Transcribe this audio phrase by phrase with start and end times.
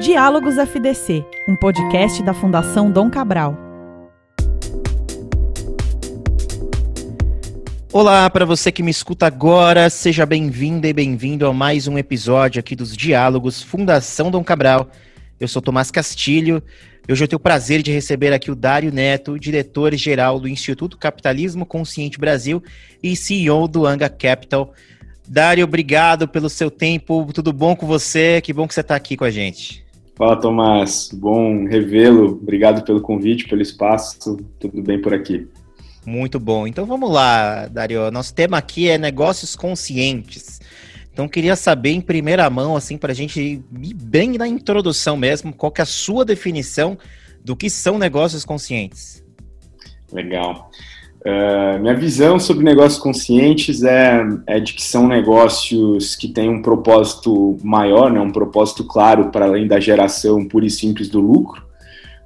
[0.00, 3.56] Diálogos FDC, um podcast da Fundação Dom Cabral.
[7.90, 12.60] Olá para você que me escuta agora, seja bem-vinda e bem-vindo a mais um episódio
[12.60, 14.90] aqui dos Diálogos Fundação Dom Cabral.
[15.40, 16.62] Eu sou Tomás Castilho
[17.08, 21.64] hoje eu tenho o prazer de receber aqui o Dário Neto, diretor-geral do Instituto Capitalismo
[21.64, 22.62] Consciente Brasil
[23.02, 24.74] e CEO do Anga Capital.
[25.26, 28.42] Dário, obrigado pelo seu tempo, tudo bom com você?
[28.42, 29.85] Que bom que você está aqui com a gente.
[30.16, 31.10] Fala, Tomás.
[31.12, 32.38] Bom revê-lo.
[32.42, 34.38] Obrigado pelo convite, pelo espaço.
[34.58, 35.46] Tudo bem por aqui?
[36.06, 36.66] Muito bom.
[36.66, 38.10] Então vamos lá, Dario.
[38.10, 40.58] Nosso tema aqui é negócios conscientes.
[41.12, 45.52] Então queria saber em primeira mão, assim, para a gente ir bem na introdução mesmo,
[45.52, 46.96] qual que é a sua definição
[47.44, 49.22] do que são negócios conscientes?
[50.10, 50.70] Legal.
[51.24, 56.62] Uh, minha visão sobre negócios conscientes é, é, de que são negócios que têm um
[56.62, 61.62] propósito maior, né, um propósito claro para além da geração pura e simples do lucro,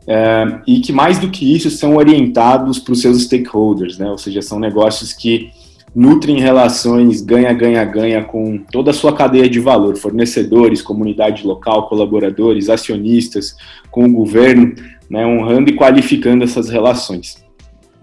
[0.02, 4.18] uh, e que mais do que isso são orientados para os seus stakeholders, né, ou
[4.18, 5.50] seja, são negócios que
[5.94, 13.56] nutrem relações ganha-ganha-ganha com toda a sua cadeia de valor, fornecedores, comunidade local, colaboradores, acionistas,
[13.90, 14.74] com o governo,
[15.08, 17.48] né, honrando e qualificando essas relações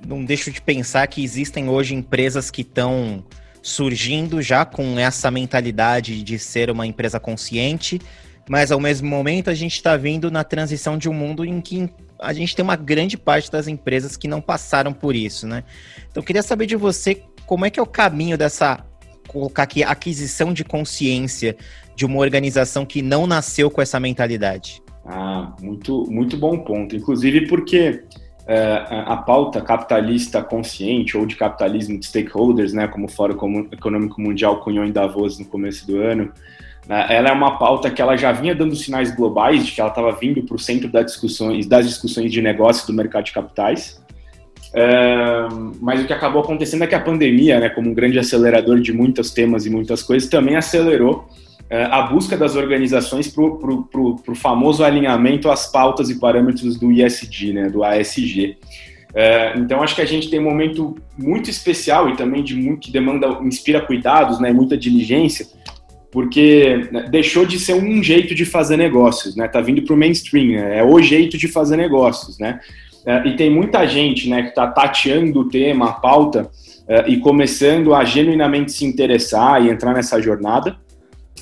[0.07, 3.23] não deixo de pensar que existem hoje empresas que estão
[3.61, 7.99] surgindo já com essa mentalidade de ser uma empresa consciente,
[8.49, 11.89] mas ao mesmo momento a gente está vindo na transição de um mundo em que
[12.19, 15.65] a gente tem uma grande parte das empresas que não passaram por isso, né?
[16.09, 18.85] Então queria saber de você como é que é o caminho dessa
[19.27, 21.57] colocar aqui aquisição de consciência
[21.93, 24.81] de uma organização que não nasceu com essa mentalidade.
[25.05, 26.95] Ah, muito muito bom ponto.
[26.95, 28.03] Inclusive porque
[29.05, 34.61] a pauta capitalista consciente ou de capitalismo de stakeholders, né, como o Fórum Econômico Mundial
[34.61, 36.31] cunhou em Davos no começo do ano,
[36.87, 39.89] né, ela é uma pauta que ela já vinha dando sinais globais de que ela
[39.89, 44.01] estava vindo para o centro das discussões, das discussões de negócios do mercado de capitais.
[44.73, 45.47] É,
[45.81, 48.93] mas o que acabou acontecendo é que a pandemia, né, como um grande acelerador de
[48.93, 54.83] muitos temas e muitas coisas, também acelerou é, a busca das organizações para o famoso
[54.83, 58.57] alinhamento às pautas e parâmetros do ISD, né, do ASG.
[59.13, 62.81] É, então acho que a gente tem um momento muito especial e também de muito
[62.81, 65.47] que demanda, inspira cuidados, né, muita diligência,
[66.11, 69.97] porque né, deixou de ser um jeito de fazer negócios, né, tá vindo para o
[69.97, 72.59] mainstream, né, é o jeito de fazer negócios, né,
[73.05, 76.49] é, e tem muita gente, né, que está tateando o tema, a pauta
[76.87, 80.77] é, e começando a genuinamente se interessar e entrar nessa jornada.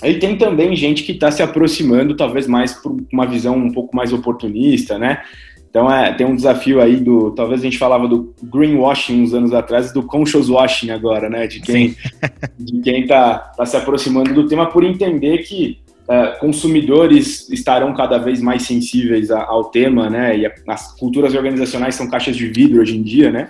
[0.03, 3.95] E tem também gente que está se aproximando, talvez mais por uma visão um pouco
[3.95, 5.21] mais oportunista, né?
[5.69, 7.31] Então é, tem um desafio aí do.
[7.31, 11.47] Talvez a gente falava do greenwashing uns anos atrás, do conscious washing agora, né?
[11.47, 11.95] De quem
[12.57, 18.17] de quem está tá se aproximando do tema por entender que uh, consumidores estarão cada
[18.17, 20.37] vez mais sensíveis a, ao tema, né?
[20.37, 23.49] E a, as culturas organizacionais são caixas de vidro hoje em dia, né?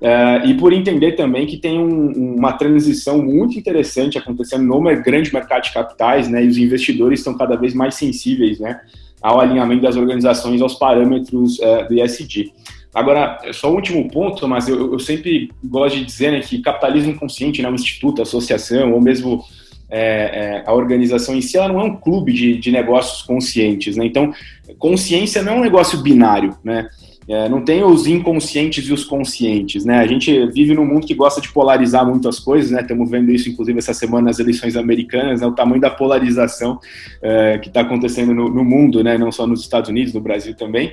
[0.00, 5.32] Uh, e por entender também que tem um, uma transição muito interessante acontecendo no grande
[5.32, 8.80] mercado de capitais, né, e os investidores estão cada vez mais sensíveis, né,
[9.20, 12.50] ao alinhamento das organizações aos parâmetros uh, do ESG.
[12.94, 17.14] Agora, só o último ponto, mas eu, eu, sempre gosto de dizer né, que capitalismo
[17.18, 19.44] consciente, né, um instituto, associação, ou mesmo
[19.90, 23.96] é, é, a organização em si, ela não é um clube de, de negócios conscientes,
[23.96, 24.06] né?
[24.06, 24.32] Então,
[24.78, 26.88] consciência não é um negócio binário, né?
[27.28, 29.98] É, não tem os inconscientes e os conscientes, né?
[29.98, 32.80] A gente vive num mundo que gosta de polarizar muito as coisas, né?
[32.80, 35.46] Estamos vendo isso, inclusive, essa semana nas eleições americanas, né?
[35.46, 36.80] o tamanho da polarização
[37.22, 39.16] é, que está acontecendo no, no, mundo, né?
[39.16, 40.92] Não só nos Estados Unidos, no Brasil também.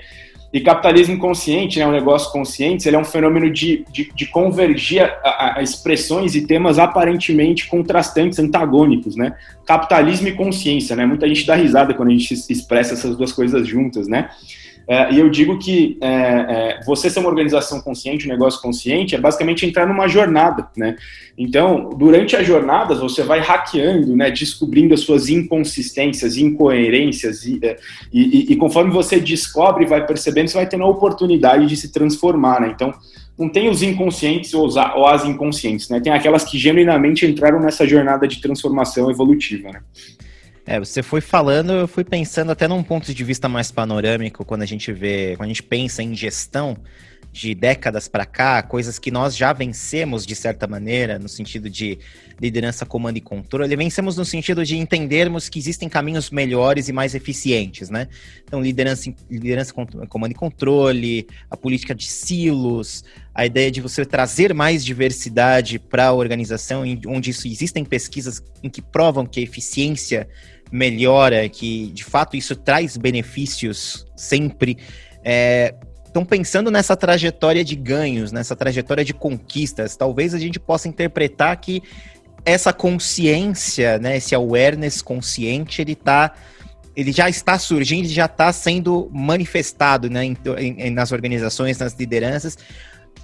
[0.54, 1.88] E capitalismo consciente, né?
[1.88, 6.46] Um negócio consciente, ele é um fenômeno de, de, de convergir a, a expressões e
[6.46, 9.34] temas aparentemente contrastantes, antagônicos, né?
[9.66, 11.06] Capitalismo e consciência, né?
[11.06, 14.30] Muita gente dá risada quando a gente expressa essas duas coisas juntas, né?
[14.88, 19.16] É, e eu digo que é, é, você ser uma organização consciente, um negócio consciente,
[19.16, 20.96] é basicamente entrar numa jornada, né?
[21.38, 27.78] Então, durante as jornadas, você vai hackeando, né, descobrindo as suas inconsistências, incoerências, e, é,
[28.12, 31.92] e, e, conforme você descobre e vai percebendo, você vai tendo a oportunidade de se
[31.92, 32.72] transformar, né?
[32.74, 32.94] Então,
[33.38, 36.00] não tem os inconscientes ou, ou as inconscientes, né?
[36.00, 39.82] Tem aquelas que genuinamente entraram nessa jornada de transformação evolutiva, né?
[40.70, 44.64] É, você foi falando, eu fui pensando até num ponto de vista mais panorâmico, quando
[44.64, 46.78] a gente vê, quando a gente pensa em gestão
[47.32, 52.00] de décadas para cá, coisas que nós já vencemos de certa maneira, no sentido de
[52.42, 57.16] liderança, comando e controle, vencemos no sentido de entendermos que existem caminhos melhores e mais
[57.16, 58.10] eficientes, né?
[58.44, 59.74] Então, liderança, liderança
[60.10, 66.08] comando e controle, a política de silos, a ideia de você trazer mais diversidade para
[66.08, 70.28] a organização, onde isso existem pesquisas em que provam que a eficiência
[70.72, 74.78] melhora, que de fato isso traz benefícios sempre.
[76.06, 79.96] Estão é, pensando nessa trajetória de ganhos, nessa trajetória de conquistas.
[79.96, 81.82] Talvez a gente possa interpretar que
[82.46, 86.34] essa consciência, né, esse awareness consciente, ele tá
[86.96, 92.58] ele já está surgindo, já está sendo manifestado né, em, em, nas organizações, nas lideranças.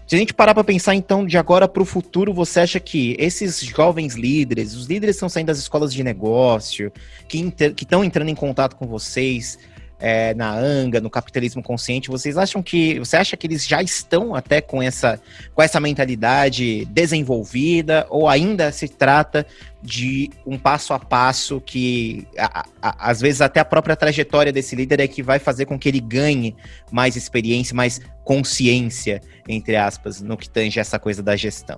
[0.06, 3.16] Se a gente parar para pensar, então, de agora para o futuro, você acha que
[3.18, 6.92] esses jovens líderes, os líderes que estão saindo das escolas de negócio,
[7.28, 9.58] que estão entrando em contato com vocês,
[10.06, 14.36] é, na anga, no capitalismo consciente, vocês acham que você acha que eles já estão
[14.36, 15.18] até com essa
[15.56, 19.48] com essa mentalidade desenvolvida ou ainda se trata
[19.82, 24.76] de um passo a passo que a, a, às vezes até a própria trajetória desse
[24.76, 26.54] líder é que vai fazer com que ele ganhe
[26.92, 31.78] mais experiência, mais consciência, entre aspas, no que tange essa coisa da gestão?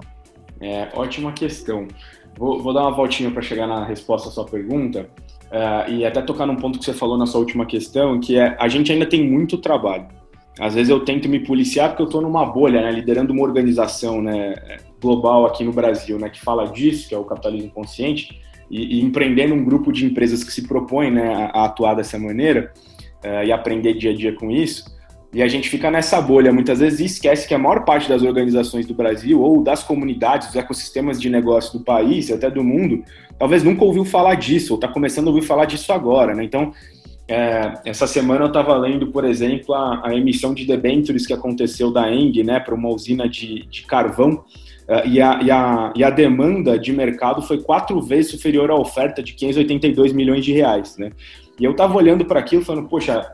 [0.60, 1.88] É, ótima questão.
[2.36, 5.08] Vou, vou dar uma voltinha para chegar na resposta à sua pergunta.
[5.46, 8.58] Uh, e até tocar num ponto que você falou na sua última questão, que é
[8.60, 10.08] a gente ainda tem muito trabalho.
[10.60, 14.22] Às vezes eu tento me policiar porque eu estou numa bolha, né, liderando uma organização
[14.22, 14.56] né,
[15.02, 19.04] global aqui no Brasil, né, que fala disso, que é o capitalismo consciente, e, e
[19.04, 22.74] empreendendo um grupo de empresas que se propõem né, a, a atuar dessa maneira
[23.24, 24.95] uh, e aprender dia a dia com isso.
[25.36, 28.24] E a gente fica nessa bolha muitas vezes e esquece que a maior parte das
[28.24, 33.04] organizações do Brasil ou das comunidades, dos ecossistemas de negócio do país, até do mundo,
[33.38, 36.42] talvez nunca ouviu falar disso, ou está começando a ouvir falar disso agora, né?
[36.42, 36.72] Então,
[37.28, 41.92] é, essa semana eu estava lendo, por exemplo, a, a, emissão de debentures que aconteceu
[41.92, 44.36] da Eng, né, para uma usina de, de carvão,
[44.88, 48.76] uh, e, a, e, a, e a demanda de mercado foi quatro vezes superior à
[48.76, 51.12] oferta de 582 milhões de reais, né?
[51.60, 53.26] E eu estava olhando para aquilo falando, poxa,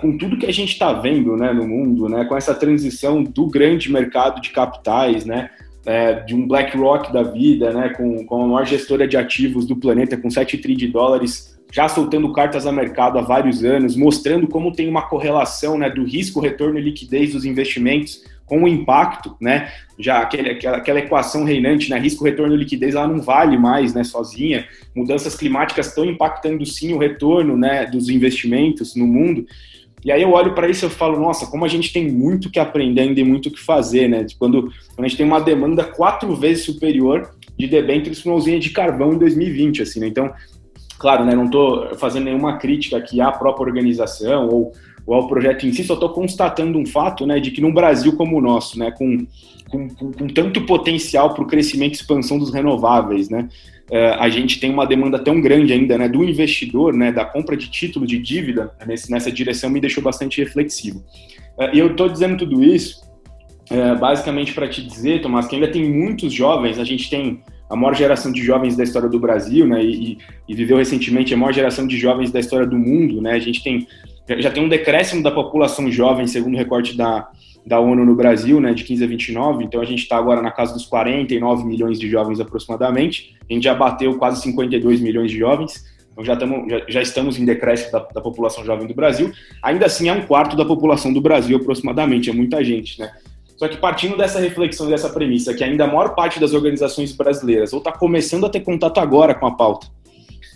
[0.00, 3.46] com tudo que a gente está vendo, né, no mundo, né, com essa transição do
[3.46, 5.50] grande mercado de capitais, né,
[5.86, 9.76] é, de um BlackRock da vida, né, com, com a maior gestora de ativos do
[9.76, 14.48] planeta, com 7 trilhões de dólares, já soltando cartas a mercado há vários anos, mostrando
[14.48, 19.36] como tem uma correlação né, do risco, retorno e liquidez dos investimentos com o impacto,
[19.40, 19.70] né?
[19.96, 21.96] Já aquele, aquela, aquela equação reinante, né?
[22.00, 24.02] Risco, retorno e liquidez, ela não vale mais, né?
[24.02, 24.66] Sozinha.
[24.94, 27.86] Mudanças climáticas estão impactando sim o retorno, né?
[27.86, 29.46] Dos investimentos no mundo.
[30.04, 32.58] E aí eu olho para isso e falo, nossa, como a gente tem muito que
[32.58, 34.26] aprender ainda e muito que fazer, né?
[34.36, 38.58] Quando, quando a gente tem uma demanda quatro vezes superior de debêntures para uma usina
[38.58, 40.08] de carvão em 2020, assim, né?
[40.08, 40.32] Então,
[41.00, 44.72] claro, né, não estou fazendo nenhuma crítica aqui à própria organização ou,
[45.06, 48.14] ou ao projeto em si, só estou constatando um fato, né, de que num Brasil
[48.16, 49.26] como o nosso, né, com,
[49.70, 53.48] com, com, tanto potencial para o crescimento e expansão dos renováveis, né,
[53.90, 57.56] uh, a gente tem uma demanda tão grande ainda né, do investidor, né, da compra
[57.56, 58.70] de título de dívida
[59.08, 61.02] nessa direção me deixou bastante reflexivo.
[61.56, 63.00] Uh, e eu estou dizendo tudo isso
[63.70, 67.76] uh, basicamente para te dizer, Tomás, que ainda tem muitos jovens, a gente tem a
[67.76, 70.18] maior geração de jovens da história do Brasil, né, e,
[70.48, 73.62] e viveu recentemente a maior geração de jovens da história do mundo, né, a gente
[73.62, 73.86] tem
[74.38, 77.28] já tem um decréscimo da população jovem, segundo o recorte da,
[77.66, 80.50] da ONU no Brasil, né, de 15 a 29, então a gente está agora na
[80.50, 85.38] casa dos 49 milhões de jovens aproximadamente, a gente já bateu quase 52 milhões de
[85.38, 89.32] jovens, então já, tamo, já, já estamos em decréscimo da, da, população jovem do Brasil,
[89.62, 93.10] ainda assim é um quarto da população do Brasil aproximadamente, é muita gente, né.
[93.60, 97.74] Só que partindo dessa reflexão, dessa premissa, que ainda a maior parte das organizações brasileiras
[97.74, 99.86] ou está começando a ter contato agora com a pauta,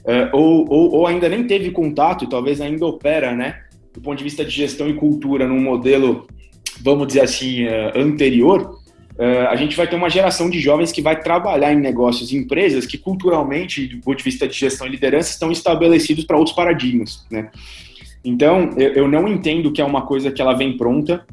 [0.06, 3.60] uh, ou, ou, ou ainda nem teve contato e talvez ainda opera, né,
[3.92, 6.26] do ponto de vista de gestão e cultura, num modelo
[6.80, 8.78] vamos dizer assim, uh, anterior,
[9.18, 12.38] uh, a gente vai ter uma geração de jovens que vai trabalhar em negócios e
[12.38, 16.56] empresas que culturalmente, do ponto de vista de gestão e liderança, estão estabelecidos para outros
[16.56, 17.50] paradigmas, né?
[18.24, 21.26] Então, eu, eu, não entendo que é uma coisa que ela vem pronta.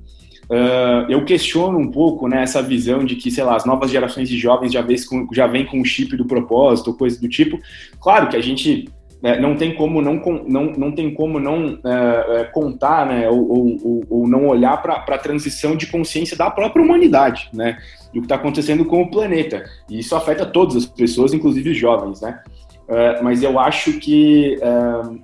[0.51, 4.27] Uh, eu questiono um pouco né, essa visão de que, sei lá, as novas gerações
[4.27, 7.57] de jovens já, vêm com, já vêm com o chip do propósito, coisa do tipo.
[8.01, 8.89] Claro que a gente
[9.23, 10.15] é, não tem como não,
[10.45, 14.95] não, não, tem como não é, é, contar né, ou, ou, ou não olhar para
[14.95, 17.77] a transição de consciência da própria humanidade, né,
[18.13, 19.63] do que está acontecendo com o planeta.
[19.89, 22.19] E isso afeta todas as pessoas, inclusive os jovens.
[22.19, 22.37] Né?
[22.89, 24.57] É, mas eu acho que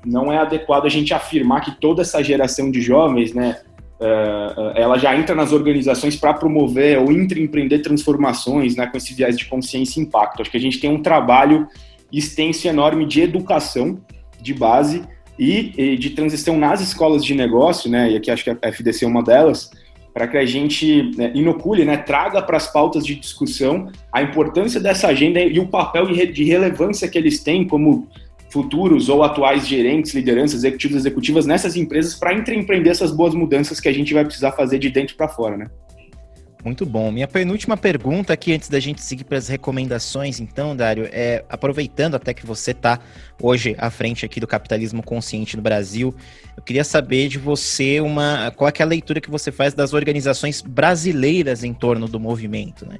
[0.05, 3.57] não é adequado a gente afirmar que toda essa geração de jovens, né,
[4.75, 9.45] ela já entra nas organizações para promover ou empreender transformações né, com esse viés de
[9.45, 10.41] consciência e impacto.
[10.41, 11.67] Acho que a gente tem um trabalho
[12.11, 13.99] extenso e enorme de educação
[14.39, 15.03] de base
[15.37, 18.11] e, e, de transição nas escolas de negócio, né?
[18.11, 19.69] E aqui acho que a FDC é uma delas,
[20.13, 24.79] para que a gente né, inocule, né, traga para as pautas de discussão a importância
[24.79, 28.07] dessa agenda e o papel de relevância que eles têm como
[28.49, 33.87] futuros ou atuais gerentes, lideranças, executivos, executivas nessas empresas para empreender essas boas mudanças que
[33.87, 35.67] a gente vai precisar fazer de dentro para fora, né?
[36.63, 37.11] Muito bom.
[37.11, 42.15] Minha penúltima pergunta aqui, antes da gente seguir para as recomendações, então, Dário, é aproveitando
[42.15, 42.99] até que você está
[43.41, 46.13] hoje à frente aqui do capitalismo consciente no Brasil,
[46.57, 50.61] eu queria saber de você uma qual é a leitura que você faz das organizações
[50.61, 52.97] brasileiras em torno do movimento, né?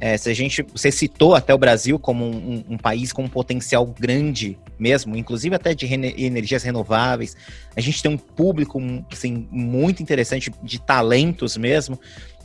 [0.00, 3.28] É, se a gente, você citou até o Brasil como um, um, país com um
[3.28, 7.36] potencial grande mesmo, inclusive até de rene, energias renováveis.
[7.76, 8.80] A gente tem um público
[9.12, 11.98] assim, muito interessante de talentos mesmo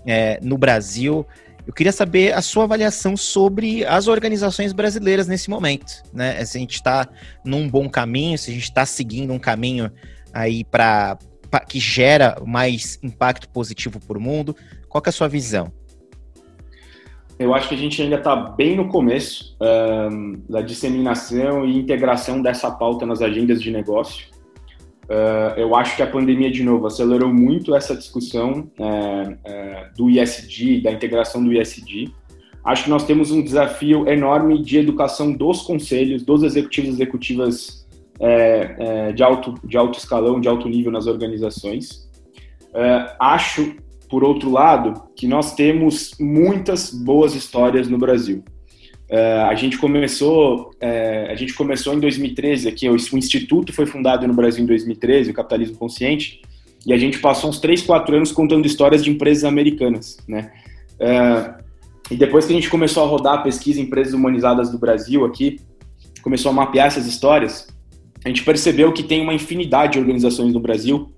[0.06, 1.28] é, no Brasil.
[1.66, 6.44] Eu queria saber a sua avaliação sobre as organizações brasileiras nesse momento, né?
[6.44, 7.08] Se a gente está
[7.46, 9.92] num bom caminho, se a gente está seguindo um caminho
[10.34, 11.18] aí para
[11.70, 14.56] que gera mais impacto positivo para o mundo.
[14.90, 15.72] Qual é a sua visão?
[17.40, 22.42] Eu acho que a gente ainda está bem no começo um, da disseminação e integração
[22.42, 24.28] dessa pauta nas agendas de negócio.
[25.04, 30.10] Uh, eu acho que a pandemia, de novo, acelerou muito essa discussão é, é, do
[30.10, 32.10] ISD, da integração do ISD.
[32.64, 37.88] Acho que nós temos um desafio enorme de educação dos conselhos, dos executivos e executivas
[38.20, 42.10] é, de, alto, de alto escalão, de alto nível nas organizações.
[43.20, 43.76] Acho,
[44.14, 48.44] por outro lado, que nós temos muitas boas histórias no Brasil.
[49.10, 53.88] Uh, a gente começou, uh, a gente começou em 2013 aqui, o, o, instituto foi
[53.88, 56.44] fundado no Brasil em 2013, o Capitalismo Consciente,
[56.86, 60.52] e a gente passou uns 3, 4 anos contando histórias de empresas americanas, né?
[61.00, 61.64] Uh,
[62.12, 65.60] e depois que a gente começou a rodar a pesquisa Empresas Humanizadas do Brasil aqui,
[66.22, 67.68] começou a mapear essas histórias,
[68.24, 71.12] a gente percebeu que tem uma infinidade de organizações no Brasil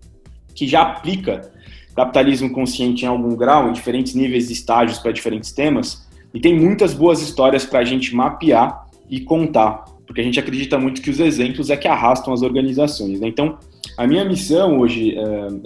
[0.56, 1.54] que já aplica
[1.96, 6.60] capitalismo consciente em algum grau, em diferentes níveis de estágios para diferentes temas, e tem
[6.60, 11.10] muitas boas histórias para a gente mapear e contar, porque a gente acredita muito que
[11.10, 13.20] os exemplos é que arrastam as organizações.
[13.22, 13.30] Né?
[13.30, 13.58] Então,
[13.98, 15.16] a minha missão hoje,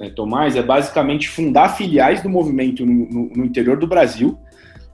[0.01, 4.37] é, Tomás, é basicamente fundar filiais do movimento no, no, no interior do Brasil,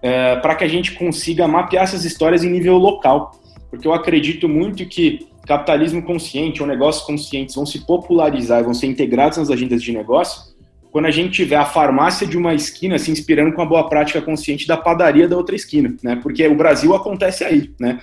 [0.02, 3.32] é, para que a gente consiga mapear essas histórias em nível local,
[3.70, 8.74] porque eu acredito muito que capitalismo consciente ou negócios conscientes vão se popularizar e vão
[8.74, 10.55] ser integrados nas agendas de negócio
[10.96, 14.22] quando a gente tiver a farmácia de uma esquina se inspirando com a boa prática
[14.22, 16.16] consciente da padaria da outra esquina, né?
[16.24, 18.00] Porque o Brasil acontece aí, né?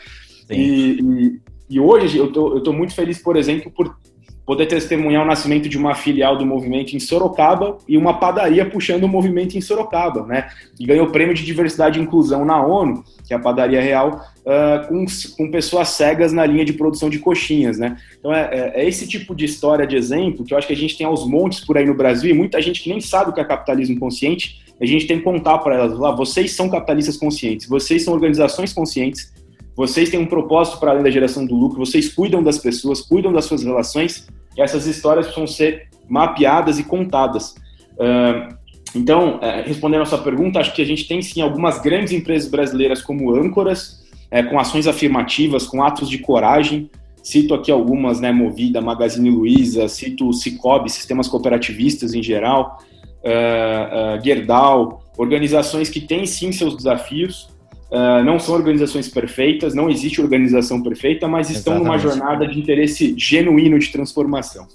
[0.51, 3.97] E, e, e, hoje eu tô, eu tô muito feliz, por exemplo, por
[4.45, 9.05] poder testemunhar o nascimento de uma filial do movimento em Sorocaba e uma padaria puxando
[9.05, 10.49] o movimento em Sorocaba, né?
[10.79, 14.25] E ganhou o prêmio de diversidade e inclusão na ONU, que é a padaria real,
[14.41, 15.07] uh, com,
[15.37, 17.97] com pessoas cegas na linha de produção de coxinhas, né?
[18.19, 20.77] Então é, é, é, esse tipo de história, de exemplo, que eu acho que a
[20.77, 23.33] gente tem aos montes por aí no Brasil e muita gente que nem sabe o
[23.33, 27.17] que é capitalismo consciente, a gente tem que contar para elas, lá, vocês são capitalistas
[27.17, 29.33] conscientes, vocês são organizações conscientes,
[29.77, 33.33] vocês têm um propósito para além da geração do lucro, vocês cuidam das pessoas, cuidam
[33.33, 34.27] das suas relações,
[34.57, 37.55] e essas histórias precisam ser mapeadas e contadas.
[37.95, 38.55] Uh,
[38.95, 42.51] então, uh, respondendo a sua pergunta, acho que a gente tem sim algumas grandes empresas
[42.51, 46.91] brasileiras como âncoras, uh, com ações afirmativas, com atos de coragem.
[47.23, 52.79] Cito aqui algumas, né, Movida, Magazine Luiza, cito o Cicobi, sistemas cooperativistas em geral,
[53.23, 57.49] uh, Gerdau, organizações que têm sim seus desafios,
[57.93, 61.85] Uh, não são organizações perfeitas, não existe organização perfeita, mas estão Exatamente.
[61.85, 64.67] numa jornada de interesse genuíno de transformação.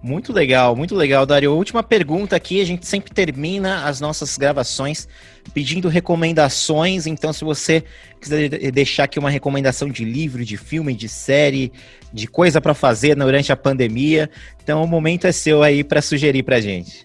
[0.00, 1.52] Muito legal, muito legal, Dario.
[1.52, 5.08] Última pergunta aqui, a gente sempre termina as nossas gravações
[5.52, 7.82] pedindo recomendações, então se você
[8.20, 11.72] quiser deixar aqui uma recomendação de livro, de filme, de série,
[12.12, 14.30] de coisa para fazer durante a pandemia,
[14.62, 17.04] então o momento é seu aí para sugerir para gente.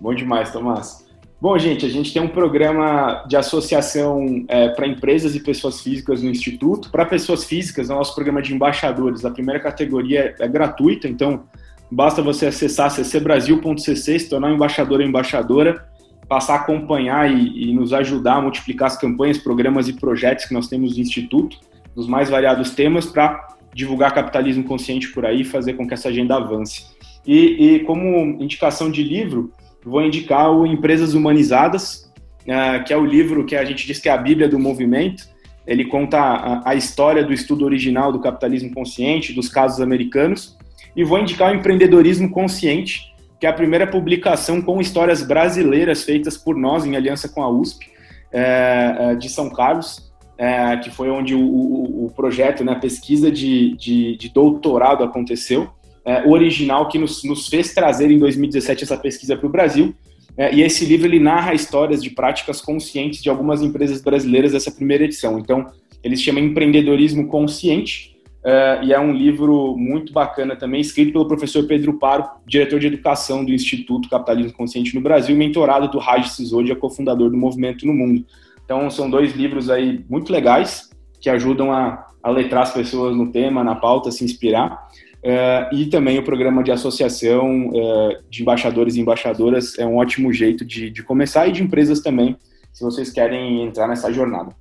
[0.00, 1.03] Bom demais, Tomás.
[1.40, 6.22] Bom, gente, a gente tem um programa de associação é, para empresas e pessoas físicas
[6.22, 6.90] no Instituto.
[6.90, 9.24] Para pessoas físicas, é o nosso programa de embaixadores.
[9.24, 11.44] A primeira categoria é, é gratuita, então
[11.90, 15.86] basta você acessar ccbrasil.cc, se tornar um embaixador ou embaixadora,
[16.28, 20.54] passar a acompanhar e, e nos ajudar a multiplicar as campanhas, programas e projetos que
[20.54, 21.58] nós temos no Instituto,
[21.94, 26.08] nos mais variados temas, para divulgar capitalismo consciente por aí e fazer com que essa
[26.08, 26.86] agenda avance.
[27.26, 29.52] E, e como indicação de livro,
[29.84, 32.10] vou indicar o Empresas Humanizadas,
[32.42, 35.28] uh, que é o livro que a gente diz que é a Bíblia do movimento.
[35.66, 40.56] Ele conta a, a, história do estudo original do capitalismo consciente, dos casos americanos.
[40.96, 46.36] E vou indicar o Empreendedorismo Consciente, que é a primeira publicação com histórias brasileiras feitas
[46.36, 47.90] por nós, em aliança com a USP,
[48.32, 52.78] é, é, de São Carlos, é, que foi onde o, o, o projeto, né, a
[52.78, 55.70] pesquisa de, de, de doutorado aconteceu
[56.04, 59.94] é, original que nos, nos, fez trazer em 2017 essa pesquisa para o Brasil.
[60.36, 64.70] É, e esse livro ele narra histórias de práticas conscientes de algumas empresas brasileiras dessa
[64.70, 65.38] primeira edição.
[65.38, 65.66] Então,
[66.02, 68.12] ele se chama Empreendedorismo Consciente.
[68.44, 72.88] Uh, e é um livro muito bacana também, escrito pelo professor Pedro Paro, diretor de
[72.88, 77.94] educação do Instituto Capitalismo Consciente no Brasil, mentorado do Raj Sisodia, cofundador do Movimento no
[77.94, 78.22] Mundo.
[78.62, 83.32] Então, são dois livros aí muito legais, que ajudam a, a letrar as pessoas no
[83.32, 84.90] tema, na pauta, se inspirar.
[85.24, 90.30] Uh, e também o programa de associação uh, de embaixadores e embaixadoras é um ótimo
[90.30, 92.36] jeito de, de começar, e de empresas também,
[92.70, 94.54] se vocês querem entrar nessa jornada.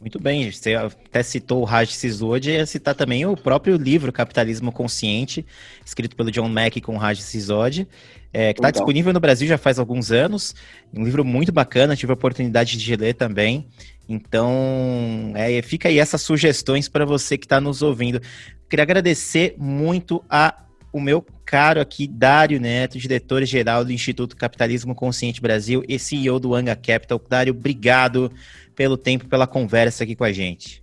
[0.00, 4.70] Muito bem, você até citou o Raj Sisodi, ia citar também o próprio livro Capitalismo
[4.70, 5.44] Consciente,
[5.84, 7.88] escrito pelo John Mack com o Raj Sisodi,
[8.32, 8.80] é, que está então.
[8.80, 10.54] disponível no Brasil já faz alguns anos,
[10.94, 13.66] um livro muito bacana, tive a oportunidade de ler também,
[14.08, 18.20] então é, fica aí essas sugestões para você que está nos ouvindo.
[18.68, 20.54] Queria agradecer muito a
[20.90, 26.54] o meu caro aqui, Dário Neto, diretor-geral do Instituto Capitalismo Consciente Brasil e CEO do
[26.54, 27.20] Anga Capital.
[27.28, 28.32] Dário, obrigado
[28.74, 30.82] pelo tempo, pela conversa aqui com a gente.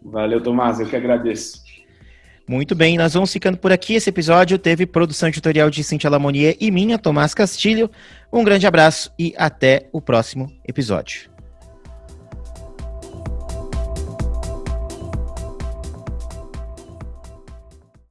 [0.00, 1.62] Valeu, Tomás, eu que agradeço.
[2.46, 3.94] Muito bem, nós vamos ficando por aqui.
[3.94, 7.90] Esse episódio teve produção editorial de Cintia Lamonier e minha, Tomás Castilho.
[8.32, 11.31] Um grande abraço e até o próximo episódio.